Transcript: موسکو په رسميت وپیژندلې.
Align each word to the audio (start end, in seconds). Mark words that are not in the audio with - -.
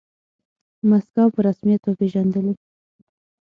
موسکو 0.89 1.23
په 1.33 1.39
رسميت 1.47 1.81
وپیژندلې. 1.83 2.53